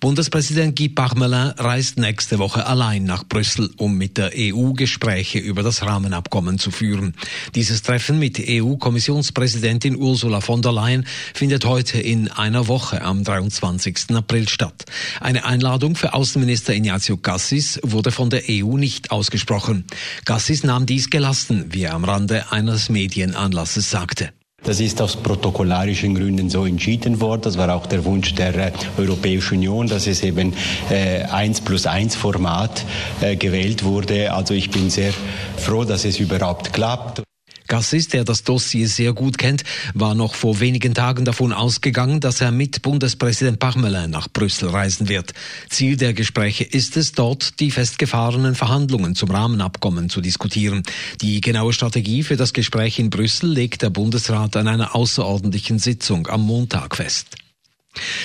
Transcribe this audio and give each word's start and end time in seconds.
Bundespräsident 0.00 0.76
Guy 0.76 0.88
Parmelin 0.88 1.52
reist 1.58 1.98
nächste 1.98 2.38
Woche 2.38 2.66
allein 2.66 3.04
nach 3.04 3.24
Brüssel, 3.24 3.70
um 3.78 3.96
mit 3.98 4.16
der 4.16 4.32
EU 4.36 4.72
Gespräche 4.72 5.38
über 5.38 5.62
das 5.62 5.82
Rahmenabkommen 5.82 6.58
zu 6.58 6.70
führen. 6.70 7.14
Dieses 7.54 7.82
Treffen 7.82 8.18
mit 8.18 8.38
EU-Kommissionspräsidentin 8.38 9.96
Ursula 9.96 10.40
von 10.40 10.62
der 10.62 10.72
Leyen 10.72 11.06
findet 11.34 11.64
heute 11.64 12.00
in 12.00 12.30
einer 12.30 12.68
Woche 12.68 13.02
am 13.02 13.24
23. 13.24 14.10
April 14.10 14.48
statt. 14.48 14.84
Eine 15.20 15.44
Einladung 15.44 15.96
für 15.96 16.14
Außenminister 16.14 16.74
Ignazio 16.74 17.16
Cassis 17.16 17.80
wurde 17.82 18.12
von 18.12 18.30
der 18.30 18.42
EU 18.48 18.76
nicht 18.76 19.10
ausgesprochen. 19.10 19.84
Cassis 20.24 20.62
nahm 20.62 20.86
dies 20.86 21.10
gelassen, 21.10 21.66
wie 21.70 21.82
er 21.82 21.94
am 21.94 22.04
Rande 22.04 22.52
eines 22.52 22.88
Medienanlasses 22.88 23.90
sagte. 23.90 24.30
Das 24.64 24.80
ist 24.80 25.00
aus 25.00 25.16
protokollarischen 25.16 26.14
Gründen 26.14 26.50
so 26.50 26.66
entschieden 26.66 27.20
worden. 27.20 27.42
Das 27.42 27.56
war 27.56 27.74
auch 27.74 27.86
der 27.86 28.04
Wunsch 28.04 28.34
der 28.34 28.54
äh, 28.54 28.72
Europäischen 28.98 29.58
Union, 29.58 29.86
dass 29.86 30.06
es 30.06 30.22
eben 30.22 30.52
äh, 30.90 31.22
1 31.22 31.62
plus 31.62 31.86
1 31.86 32.16
Format 32.16 32.84
äh, 33.20 33.36
gewählt 33.36 33.84
wurde. 33.84 34.32
Also 34.32 34.54
ich 34.54 34.70
bin 34.70 34.90
sehr 34.90 35.12
froh, 35.56 35.84
dass 35.84 36.04
es 36.04 36.18
überhaupt 36.18 36.72
klappt. 36.72 37.22
Gassis, 37.68 38.08
der 38.08 38.24
das 38.24 38.42
Dossier 38.42 38.88
sehr 38.88 39.12
gut 39.12 39.38
kennt, 39.38 39.62
war 39.94 40.14
noch 40.14 40.34
vor 40.34 40.60
wenigen 40.60 40.94
Tagen 40.94 41.24
davon 41.24 41.52
ausgegangen, 41.52 42.20
dass 42.20 42.40
er 42.40 42.50
mit 42.50 42.82
Bundespräsident 42.82 43.58
Parmelin 43.58 44.10
nach 44.10 44.28
Brüssel 44.28 44.70
reisen 44.70 45.08
wird. 45.08 45.34
Ziel 45.68 45.96
der 45.96 46.14
Gespräche 46.14 46.64
ist 46.64 46.96
es, 46.96 47.12
dort 47.12 47.60
die 47.60 47.70
festgefahrenen 47.70 48.54
Verhandlungen 48.54 49.14
zum 49.14 49.30
Rahmenabkommen 49.30 50.08
zu 50.08 50.20
diskutieren. 50.20 50.82
Die 51.20 51.40
genaue 51.40 51.72
Strategie 51.72 52.22
für 52.22 52.36
das 52.36 52.52
Gespräch 52.52 52.98
in 52.98 53.10
Brüssel 53.10 53.50
legt 53.50 53.82
der 53.82 53.90
Bundesrat 53.90 54.56
an 54.56 54.68
einer 54.68 54.94
außerordentlichen 54.94 55.78
Sitzung 55.78 56.26
am 56.26 56.42
Montag 56.42 56.96
fest. 56.96 57.36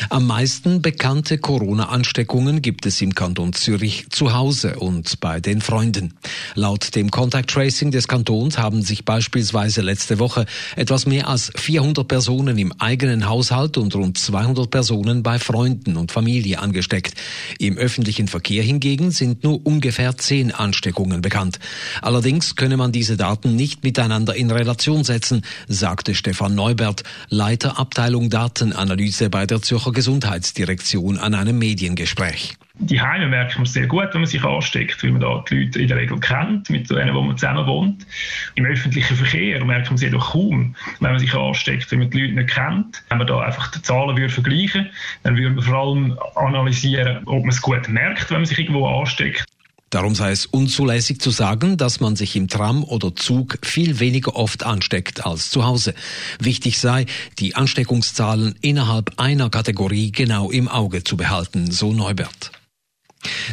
Am 0.10 0.28
meisten 0.28 0.82
bekannte 0.82 1.38
Corona-Ansteckungen 1.38 2.62
gibt 2.62 2.86
es 2.86 3.02
im 3.02 3.16
Kanton 3.16 3.54
Zürich 3.54 4.06
zu 4.10 4.34
Hause 4.34 4.78
und 4.78 5.20
bei 5.22 5.40
den 5.40 5.62
Freunden. 5.62 6.14
Laut 6.56 6.96
dem 6.96 7.10
Contact 7.10 7.50
Tracing 7.50 7.90
des 7.90 8.08
Kantons 8.08 8.58
haben 8.58 8.82
sich 8.82 9.06
beispielsweise 9.06 9.82
letzte 9.82 10.20
Woche 10.20 10.46
etwas 10.76 11.06
mehr 11.06 11.28
als 11.28 11.52
400 11.56 12.08
Personen 12.08 12.58
im 12.58 12.74
eigenen 12.80 13.28
Haushalt 13.28 13.78
und 13.78 13.96
rund 13.96 14.18
200 14.18 14.70
Personen 14.70 15.24
bei 15.24 15.40
Freunden 15.40 15.98
und 15.98 16.12
Familie 16.12 16.60
angesteckt. 16.60 17.16
Im 17.58 17.78
öffentlichen 17.78 18.28
Verkehr 18.28 18.64
hingegen 18.64 19.12
sind 19.12 19.44
nur 19.44 19.66
ungefähr 19.66 20.18
10 20.18 20.52
Ansteckungen 20.52 21.22
bekannt. 21.22 21.60
Allerdings 22.02 22.56
könne 22.56 22.78
man 22.78 22.92
diese 22.92 23.18
Daten 23.18 23.56
nicht 23.56 23.84
miteinander 23.84 24.36
in 24.36 24.52
Relation 24.52 25.04
setzen, 25.04 25.44
sagte 25.68 26.14
Stefan 26.14 26.56
Neubert, 26.56 27.04
Leiter 27.30 27.80
Abteilung 27.80 28.30
Datenanalyse 28.30 29.30
bei 29.30 29.46
der 29.46 29.53
Zürcher 29.62 29.92
Gesundheitsdirektion 29.92 31.18
an 31.18 31.34
einem 31.36 31.58
Mediengespräch. 31.60 32.56
Die 32.80 33.00
Heime 33.00 33.28
merkt 33.28 33.56
man 33.56 33.66
sehr 33.66 33.86
gut, 33.86 34.10
wenn 34.14 34.22
man 34.22 34.26
sich 34.26 34.44
ansteckt, 34.44 35.04
weil 35.04 35.12
man 35.12 35.22
da 35.22 35.44
die 35.48 35.64
Leute 35.64 35.80
in 35.80 35.88
der 35.88 35.98
Regel 35.98 36.20
kennt, 36.20 36.70
mit 36.72 36.90
denen, 36.90 37.14
wo 37.14 37.22
man 37.22 37.38
zusammen 37.38 37.68
wohnt. 37.68 38.08
Im 38.56 38.66
öffentlichen 38.66 39.16
Verkehr 39.16 39.64
merkt 39.64 39.90
man 39.90 39.98
sie 39.98 40.10
doch 40.10 40.32
kaum, 40.32 40.76
wenn 41.00 41.12
man 41.12 41.20
sich 41.20 41.34
ansteckt, 41.36 41.92
wenn 41.92 42.00
man 42.00 42.10
die 42.10 42.22
Leute 42.22 42.34
nicht 42.34 42.50
kennt. 42.50 43.04
Wenn 43.10 43.20
man 43.20 43.28
da 43.28 43.42
einfach 43.42 43.70
die 43.72 43.82
Zahlen 43.82 44.18
würde 44.18 44.34
vergleichen 44.34 44.90
dann 45.24 45.38
würde 45.38 45.52
man 45.52 45.64
vor 45.64 45.76
allem 45.76 46.20
analysieren, 46.36 47.24
ob 47.26 47.42
man 47.42 47.50
es 47.50 47.62
gut 47.62 47.88
merkt, 47.88 48.30
wenn 48.32 48.38
man 48.38 48.46
sich 48.46 48.60
irgendwo 48.60 48.88
ansteckt. 48.88 49.46
Darum 49.94 50.16
sei 50.16 50.32
es 50.32 50.48
unzulässig 50.48 51.22
zu 51.22 51.30
sagen, 51.30 51.78
dass 51.78 52.00
man 52.00 52.16
sich 52.16 52.36
im 52.36 52.48
Tram 52.48 52.84
oder 52.84 53.16
Zug 53.16 53.60
viel 53.62 54.00
weniger 54.00 54.36
oft 54.36 54.64
ansteckt 54.64 55.24
als 55.24 55.52
zu 55.52 55.66
Hause. 55.66 55.94
Wichtig 56.40 56.80
sei, 56.80 57.06
die 57.38 57.56
Ansteckungszahlen 57.56 58.56
innerhalb 58.62 59.12
einer 59.18 59.52
Kategorie 59.52 60.12
genau 60.12 60.50
im 60.50 60.68
Auge 60.68 61.04
zu 61.04 61.16
behalten, 61.16 61.70
so 61.70 61.94
Neubert. 61.94 62.52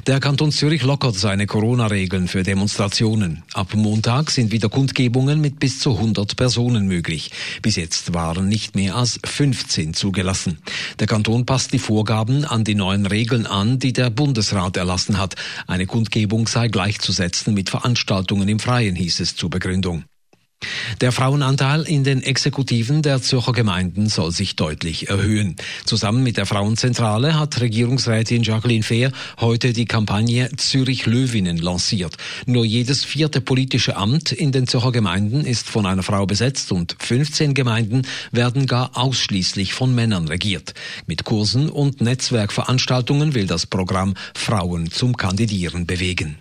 Der 0.06 0.20
Kanton 0.20 0.52
Zürich 0.52 0.82
lockert 0.82 1.14
seine 1.14 1.46
Corona-Regeln 1.46 2.28
für 2.28 2.42
Demonstrationen. 2.42 3.42
Ab 3.52 3.74
Montag 3.74 4.30
sind 4.30 4.52
wieder 4.52 4.68
Kundgebungen 4.68 5.40
mit 5.40 5.58
bis 5.58 5.78
zu 5.78 5.96
100 5.96 6.36
Personen 6.36 6.86
möglich. 6.86 7.30
Bis 7.62 7.76
jetzt 7.76 8.14
waren 8.14 8.48
nicht 8.48 8.74
mehr 8.74 8.96
als 8.96 9.20
15 9.24 9.94
zugelassen. 9.94 10.58
Der 10.98 11.06
Kanton 11.06 11.46
passt 11.46 11.72
die 11.72 11.78
Vorgaben 11.78 12.44
an 12.44 12.64
die 12.64 12.74
neuen 12.74 13.06
Regeln 13.06 13.46
an, 13.46 13.78
die 13.78 13.92
der 13.92 14.10
Bundesrat 14.10 14.76
erlassen 14.76 15.18
hat. 15.18 15.34
Eine 15.66 15.86
Kundgebung 15.86 16.46
sei 16.46 16.68
gleichzusetzen 16.68 17.54
mit 17.54 17.70
Veranstaltungen 17.70 18.48
im 18.48 18.58
Freien, 18.58 18.96
hieß 18.96 19.20
es 19.20 19.36
zur 19.36 19.50
Begründung. 19.50 20.04
Der 21.00 21.12
Frauenanteil 21.12 21.82
in 21.82 22.04
den 22.04 22.22
Exekutiven 22.22 23.00
der 23.00 23.22
Zürcher 23.22 23.52
Gemeinden 23.52 24.10
soll 24.10 24.32
sich 24.32 24.56
deutlich 24.56 25.08
erhöhen. 25.08 25.56
Zusammen 25.86 26.22
mit 26.22 26.36
der 26.36 26.44
Frauenzentrale 26.44 27.38
hat 27.38 27.58
Regierungsrätin 27.60 28.42
Jacqueline 28.42 28.82
Fehr 28.82 29.10
heute 29.40 29.72
die 29.72 29.86
Kampagne 29.86 30.50
Zürich 30.58 31.06
Löwinnen 31.06 31.56
lanciert. 31.56 32.16
Nur 32.44 32.66
jedes 32.66 33.04
vierte 33.04 33.40
politische 33.40 33.96
Amt 33.96 34.32
in 34.32 34.52
den 34.52 34.66
Zürcher 34.66 34.92
Gemeinden 34.92 35.46
ist 35.46 35.68
von 35.68 35.86
einer 35.86 36.02
Frau 36.02 36.26
besetzt 36.26 36.70
und 36.70 36.96
15 36.98 37.54
Gemeinden 37.54 38.02
werden 38.30 38.66
gar 38.66 38.94
ausschließlich 38.94 39.72
von 39.72 39.94
Männern 39.94 40.28
regiert. 40.28 40.74
Mit 41.06 41.24
Kursen 41.24 41.70
und 41.70 42.02
Netzwerkveranstaltungen 42.02 43.34
will 43.34 43.46
das 43.46 43.66
Programm 43.66 44.14
Frauen 44.34 44.90
zum 44.90 45.16
Kandidieren 45.16 45.86
bewegen. 45.86 46.36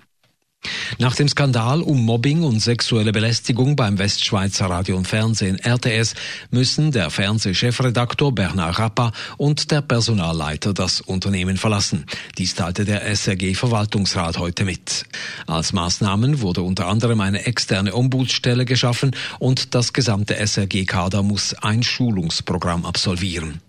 Nach 0.98 1.16
dem 1.16 1.30
Skandal 1.30 1.82
um 1.82 2.04
Mobbing 2.04 2.44
und 2.44 2.60
sexuelle 2.60 3.12
Belästigung 3.12 3.76
beim 3.76 3.98
Westschweizer 3.98 4.66
Radio 4.66 4.98
und 4.98 5.08
Fernsehen 5.08 5.58
RTS 5.58 6.14
müssen 6.52 6.92
der 6.92 7.10
Fernsehchefredaktor 7.10 8.34
Bernard 8.36 8.80
Rappa 8.80 9.12
und 9.38 9.72
der 9.72 9.82
Personalleiter 9.82 10.74
das 10.74 11.00
Unternehmen 11.00 11.58
verlassen. 11.58 12.06
Dies 12.38 12.56
teilte 12.56 12.84
der 12.84 13.06
SRG 13.16 13.54
Verwaltungsrat 13.56 14.38
heute 14.40 14.66
mit. 14.66 15.06
Als 15.48 15.72
Maßnahmen 15.72 16.42
wurde 16.42 16.64
unter 16.64 16.88
anderem 16.88 17.22
eine 17.22 17.46
externe 17.46 17.96
Ombudsstelle 17.96 18.66
geschaffen 18.66 19.16
und 19.40 19.76
das 19.76 19.94
gesamte 19.94 20.36
SRG-Kader 20.36 21.24
muss 21.24 21.54
ein 21.54 21.84
Schulungsprogramm 21.84 22.86
absolvieren. 22.86 23.62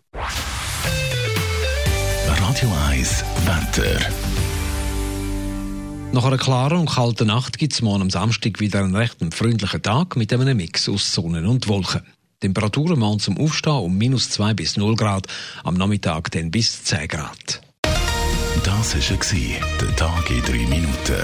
Radio 2.27 2.73
1 2.89 3.25
Wetter. 3.47 4.30
Nach 6.13 6.25
einer 6.25 6.39
klaren 6.39 6.79
und 6.79 6.91
kalten 6.91 7.29
Nacht 7.29 7.57
gibt 7.57 7.73
es 7.73 7.83
morgen 7.83 8.03
am 8.03 8.11
Samstag 8.11 8.59
wieder 8.59 8.81
einen 8.81 8.97
recht 8.97 9.17
freundlichen 9.33 9.81
Tag 9.81 10.17
mit 10.17 10.33
einem 10.33 10.57
Mix 10.57 10.89
aus 10.89 11.13
Sonne 11.13 11.49
und 11.49 11.69
Wolken. 11.69 12.03
Temperaturen 12.41 12.99
morgen 12.99 13.21
zum 13.21 13.39
Aufstehen 13.39 13.75
um 13.75 13.97
minus 13.97 14.31
2 14.31 14.55
bis 14.55 14.77
0 14.77 14.97
Grad, 14.97 15.27
am 15.63 15.75
Nachmittag 15.75 16.33
dann 16.33 16.51
bis 16.51 16.83
10 16.83 17.07
Grad. 17.07 17.61
Das 18.65 18.95
war 18.95 19.61
der 19.81 19.97
Tag 19.97 20.31
in 20.31 20.43
3 20.43 20.53
Minuten. 20.69 21.23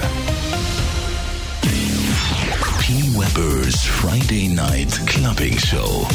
P. 2.79 2.93
Weber's 3.13 3.83
Friday 3.83 4.47
Night 4.47 5.05
Clubbing 5.05 5.59
Show. 5.59 6.07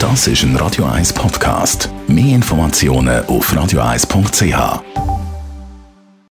Das 0.00 0.26
ist 0.26 0.42
ein 0.42 0.56
Radio 0.56 0.86
1 0.86 1.12
Podcast. 1.12 1.88
Mehr 2.08 2.34
Informationen 2.34 3.24
auf 3.26 3.52
radio1.ch. 3.52 5.13